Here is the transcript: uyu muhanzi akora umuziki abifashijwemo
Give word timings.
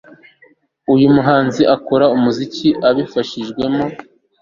uyu 0.93 1.07
muhanzi 1.15 1.61
akora 1.75 2.05
umuziki 2.15 2.67
abifashijwemo 2.89 3.83